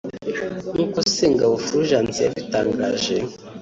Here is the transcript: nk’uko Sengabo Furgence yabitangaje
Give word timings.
nk’uko 0.73 0.97
Sengabo 1.15 1.53
Furgence 1.65 2.19
yabitangaje 2.25 3.15